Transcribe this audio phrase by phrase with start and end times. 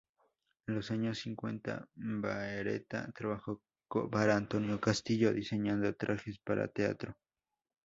[0.65, 3.61] En los años cincuenta, Beretta trabajó
[4.09, 7.15] para Antonio Castillo, diseñando trajes para teatro.